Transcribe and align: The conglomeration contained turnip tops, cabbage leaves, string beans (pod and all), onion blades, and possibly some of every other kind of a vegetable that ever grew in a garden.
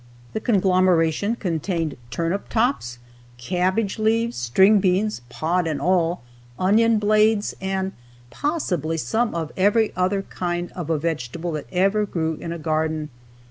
The 0.33 0.39
conglomeration 0.39 1.35
contained 1.35 1.95
turnip 2.09 2.49
tops, 2.49 2.97
cabbage 3.37 3.99
leaves, 3.99 4.35
string 4.35 4.79
beans 4.79 5.21
(pod 5.29 5.67
and 5.67 5.79
all), 5.79 6.23
onion 6.57 6.97
blades, 6.97 7.53
and 7.61 7.91
possibly 8.31 8.97
some 8.97 9.35
of 9.35 9.51
every 9.55 9.93
other 9.95 10.23
kind 10.23 10.71
of 10.71 10.89
a 10.89 10.97
vegetable 10.97 11.51
that 11.51 11.67
ever 11.71 12.07
grew 12.07 12.33
in 12.33 12.51
a 12.51 12.57
garden. 12.57 13.11